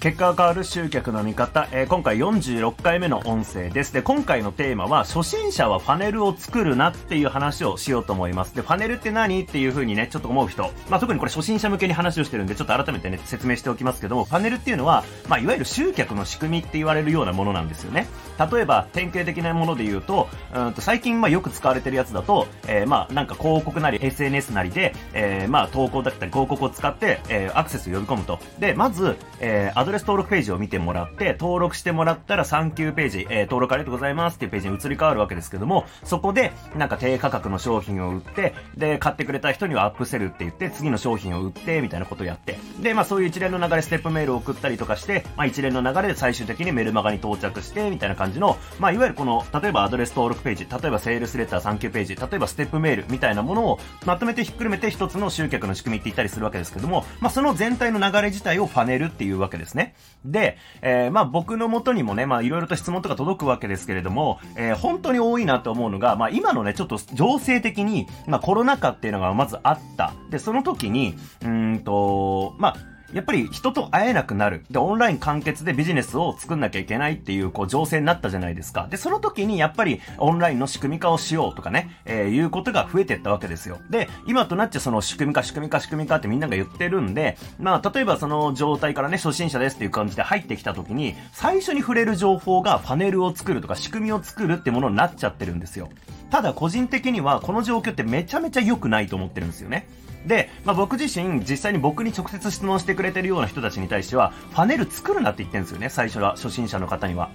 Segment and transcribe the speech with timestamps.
[0.00, 3.92] 結果が変わる集客の見方、えー、今回46回目の音声です。
[3.92, 8.56] で、今回のテーマは、初心者はファネルを作るなっていう話をしようと思います。
[8.56, 10.62] で、ファネルって何っていう風にね、ちょっと思う人。
[10.88, 18.06] まあ、特にこれ初心者向けに話をしてるんで、ちょっと改めてね、説明しておきますけども、ファネルっていうのは、まあ、いわゆる集客の仕組みって言われるようなものなんですよね。
[18.50, 28.38] 例えば、典型的なもので言うと、うんと最近、まあ、よく使われてるやつだと、えー、まあ、なんか広告なり SNS なりで、えー、まあ、投稿だったり広告を使って、えー、アクセスを呼び込むと。
[28.58, 59.79] で、まず、えー、ドレス登録ページを見てもらって、登録してもらったら3級ページ、えー、登録ありがとうございますっていうページに移り変わるわけですけども、そこで、なんか低価格の商品を売って、で、買ってくれた人にはアップセルって言って、次の商品を売って、みたいなことをやって、で、まあそういう一連の流れ、ステップメールを送ったりとかして、まあ一連の流れで最終的にメルマガに到着して、みたいな感じの、まあいわゆるこの、例えばアドレス登録ページ、例えばセールスレター3級ページ、例えばステップメールみたいなものをまとめてひっくるめて一つの集客の仕組みって言ったりするわけですけども、まあその全体の流れ自体をファネルっていうわけですね。
[59.80, 59.94] ね
[60.24, 70.12] で、えー、まあ僕の元にもね、まあいろいろと質問とか届くわけですけれども、えー、本当に多いなと思うのが、まあ今のね、ちょっと情勢的に、まあコロナ禍っていうのがまずあった。
[70.30, 72.76] で、その時に、うんと、まあ、
[73.12, 74.64] やっぱり人と会えなくなる。
[74.70, 78.86] で、オンライン完結でビジネスを作んなきゃいけないっていう、こう、情勢になったじゃないですか。
[78.90, 83.78] で、その時にやっぱりオンラインの仕組み化をしようとかね、えー、いうことが増えてったわけですよ。
[83.90, 95.88] で、今となっちゃその仕組み化、仕組み化、仕組み化ってみんなが言ってるんで、まあ、例えばその状態からね、初心者ですっていう感じで入ってきた時に、最初に触れる情報がパネルを作るとか仕組みを作るってものになっちゃってるんですよ。
[96.30, 99.86] ただ個人的にはこの状況ってめちゃめちゃ良くないと思ってるんですよね。
[100.26, 107.30] で、まあ、僕自身、実際に僕に直接質問してくれてるような人たちに対しては、パネル作るなって言ってるんですよね、最初は、初心者の方には。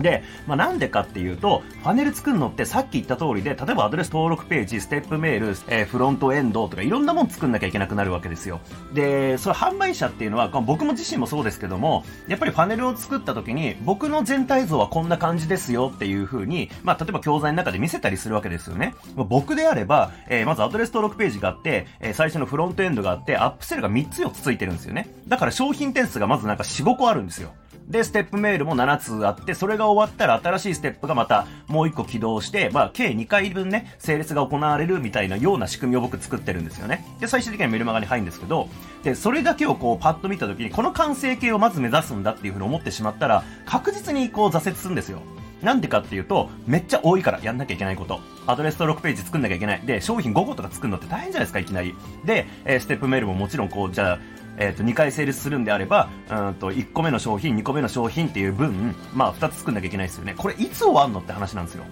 [0.00, 8.60] で、まあ、なんでかっていうと、パネル作るのってさっき言った通りで、例えばアドレス登録ページ、ステップメール、えー、フロントエンドとかいろんなもん作んなきゃいけなくなるわけですよ。
[8.92, 18.94] で、それ販売者っていうのは、僕も自身もそうですけども、やっぱりパネルを作った時に、僕の全体像はこんな感じですよっていう風に、まあ、例えば教材の中で見せたりするわけですよね。
[19.14, 25.08] まあ僕であれば、えー、まずアドレス登録ページがあって、えー、最初のフロントエンドがあって、アップセルが3つ4つついてるんですよね。
[25.28, 27.52] だから商品点数がまずなんか4、5個あるんですよ。
[27.88, 37.06] で、ステップメールも7つあって、それが終わったら新しいステップがまたもう1個起動して、まあ、計2回分ね、整列が行われるみたいなような仕組みを僕作ってるんですよね。
[37.20, 38.68] で、最終的にはメルマガに入るんですけど、
[39.04, 45.20] で、それだけをこうパッと見た時に、この完成形をまず目指すんだっていうふうに思ってしまったら、確実にこう挫折するんですよ。
[45.62, 48.20] なんでかっていうと、めっちゃ多いからやんなきゃいけないこと。
[48.46, 49.80] アドレス登録ページ作んなきゃいけない。
[49.86, 51.94] で、商品5個とか作るのって大変じゃないですか、いきなり。
[52.24, 54.18] で、えー、ステップメールももちろんこう、じゃあ、
[54.58, 60.34] えっ、ー、と、2回成立するんであれば、うんと、1個目の商品、2個目の商品っていう分、まあ、2つ作んなきゃいけないですよね。
[60.36, 61.84] これ、いつ終わんのって話なんですよ。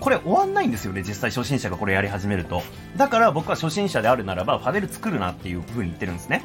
[0.00, 2.62] これ終わんないんですよね、実際初心者がこれやり始めると。
[2.96, 6.42] だから僕は初心者であるならば、パネル作るなっていう風に言ってるんですね。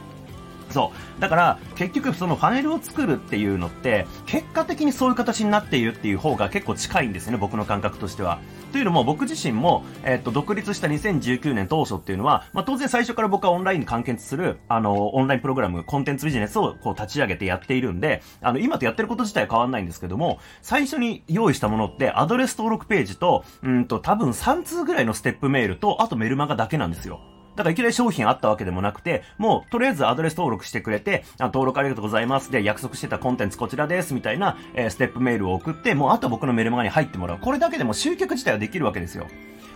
[0.70, 1.22] そう。
[1.22, 8.40] だから、結局そのパネルを作るっていうのって、結果的にそういう形になっているっていう方が結構近いんですね、僕の感覚としては。
[8.72, 27.22] というのも、僕自身も、えっと、独立した2019年当初っていうのは、まあ、当然最初から僕はオンラインに完結する、あの、オンラインプログラム、コンテンツビジネスをこう立ち上げてやっているんで、あの、今とやってること自体は変わんないんですけども、最初に用意したものって、アドレス登録ページと、うんと、多分3通ぐらいのステップメールと、あとメルマガだけなんですよ。
[27.58, 32.52] だからいきなり商品あったわけでもなくて、もうとりあえずアドレス登録してくれて、あ登録ありがとうございます。
[32.52, 37.40] で、約束してたコンテンツこちらです、みたいな、えー、ステップメールを送って、もうあと僕のメルマガに入ってもらう。
[37.40, 39.28] これだけでも集客自体はできるわけですよ。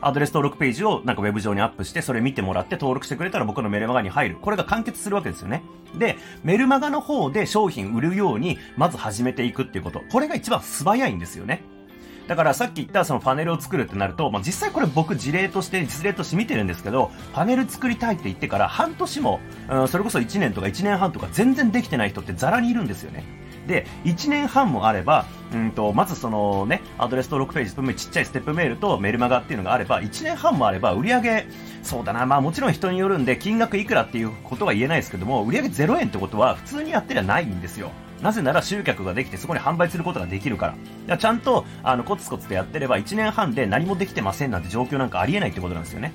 [0.03, 4.37] アドレス登録ページをなんかウェブ上にアップして、それ見てもらって登録してくれたら僕のメルマガに入る。
[4.41, 5.63] これが完結するわけですよね。
[5.97, 10.01] で、メルマガの方で商品売るように、まず始めていくっていうこと。
[10.11, 11.63] これが一番素早いんですよね。
[12.27, 19.39] だからさっき言ったそのパネルを作るってなると、まあ、実際これ僕事例として実例として見てるんですけど、パネル作りたいって言ってから半年も、
[19.69, 23.23] うん、それこそ1年とか1年半とか全然できてない人ってザラにいるんですよね。
[23.67, 31.45] で、1年半もあれば、うんと、まずそのね、アドレス登録ページ、ちっちゃいステップメールとメルマガっていうのがあれば、1年半もあれば、売り上
[31.83, 37.91] そうだな、まあもちろん人によるんで、金額いくらっていうことは言えないですけども、売上げ0円ってことは普通にやってりゃないんですよ。
[38.21, 40.73] なぜなら集客ができてそこに販売することができるから。
[40.73, 40.77] か
[41.07, 46.13] らちゃんと、あの、コツコツとやってれば1年半で何もできてませんなんて状況なんかありえないってことなんですよね。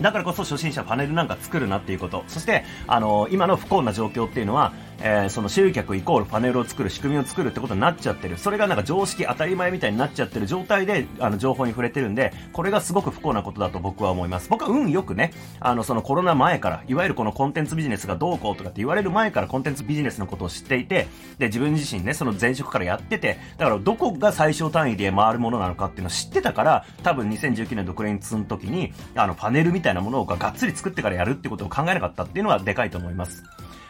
[0.00, 2.24] だからこそ初心者パネルなんか作るなっていうこと。
[2.28, 8.38] そして、あの今の不幸な状況っていうのは、えー、その集客イコールパネルを作る仕組みを作るってことになっちゃってる。
[8.38, 14.48] それがなんか常識当たり前みたいになっちゃってる状態で、あの、情報に触れてるんで、これがすごく不幸なことだと僕は思います。
[14.48, 21.06] 僕は運よくね、あの、そのコロナ前から、いわゆるこのコンテンツビジネスがどうこうとかって言われる前からコンテンツビジネスのことを知っていて、
[21.38, 33.44] で、自分自身ね、その前職からやってて、だからどこが最小単位で回るものなのかっていうのを知ってたから、多分2019年独立の時に、あの、パネルみたいなものをがっつり作ってからやるってことを考えなかったっていうのはでかいと思います。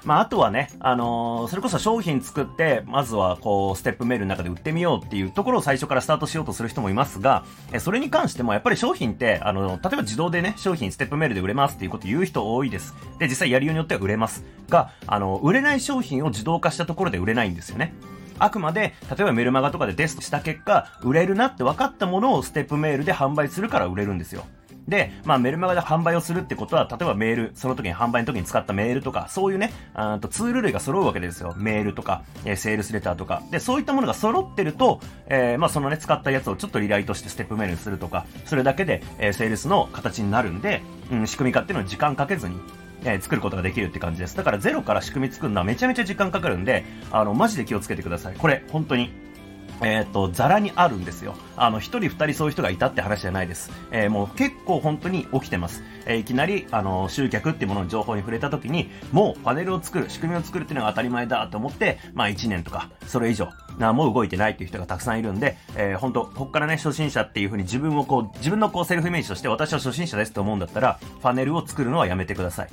[0.04, 12.94] まあ、あとはね、あのー、それこそ商品作って、まずはこう、ステップメールの中で売ってみようっていうところを最初からスタートしようとする人もいますが、えそれに関してもやっぱり商品って、あの、例えば自動でね、商品ステップメールで売れますっていうこと言う人多いです。
[13.18, 14.44] で、実際やりようによっては売れます。
[14.68, 17.94] が、あの、売れない商品を自動化したところで売れないんですよね。
[18.38, 24.44] あくまで、例えばメルマガとかでテストした結果、売れるなって分かったものをステップメールで販売するから売れるんですよ。
[24.88, 31.54] で、まあメルマガで販売をするってことは、例えばメール、その時に販売の時に使ったメールとか、そういうね、あとツール類が揃うわけですよ。
[31.56, 33.42] メールとか、え、セールスレターとか。
[33.50, 42.56] で、そういったものが揃ってると、えー、まあそのね、使ったやつをちょっとリライトしてステップメールにするとか、それだけで、えー、セールスの形になるんで、うん、仕組み化っていうのを時間かけずに、
[43.04, 44.36] え、作ることができるって感じです。
[44.36, 48.34] だからゼロから仕組み作るのはめちゃめちゃ時間かかるんで、あの、マジで気をつけてください。
[48.36, 49.12] これ、本当に。
[49.82, 51.34] えっ、ー、と、ザラにあるんですよ。
[51.56, 53.70] あの、一人二人そういう人がいたって話じゃないです。
[53.90, 55.82] えー、もう結構本当に起きてます。
[56.06, 63.48] えー、いきなり、あの、集客っていうものの情報に触れた時に、もうパネルを作る、仕組みを作るっていうのが当たり前だと思って、まあ1年とか、それ以上、
[63.78, 72.68] なもう動いてないっていう人がたくさんいるんで、えー、本当こっからね、初心者っていう風に自分をこう、自分のこうセルフイメージとして私は初心者ですと思うんだったら、パネルを作るのはやめてください。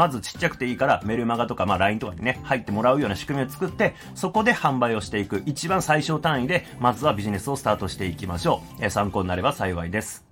[0.00, 5.42] まずちっちゃくていいからメルマガとか、まあ LINE とかにね、入ってもらうような仕組みを作って、そこで販売をしていく。
[5.44, 8.84] 一番最小単位で、まずはビジネスをスタートしていきましょう。
[8.86, 10.29] え、参考になれば幸いです。